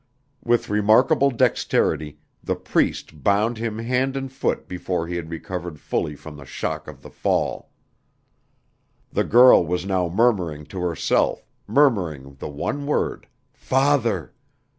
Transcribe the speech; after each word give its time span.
With 0.43 0.67
remarkable 0.67 1.29
dexterity, 1.29 2.17
the 2.43 2.55
Priest 2.55 3.23
bound 3.23 3.59
him 3.59 3.77
hand 3.77 4.17
and 4.17 4.31
foot 4.31 4.67
before 4.67 5.05
he 5.05 5.15
had 5.15 5.29
recovered 5.29 5.79
fully 5.79 6.15
from 6.15 6.37
the 6.37 6.43
shock 6.43 6.87
of 6.87 7.03
the 7.03 7.11
fall. 7.11 7.69
The 9.11 9.23
girl 9.23 9.63
was 9.63 9.85
now 9.85 10.09
murmuring 10.09 10.65
to 10.73 10.79
herself, 10.79 11.45
murmuring 11.67 12.33
the 12.39 12.49
one 12.49 12.87
word 12.87 13.27
"Father." 13.53 14.33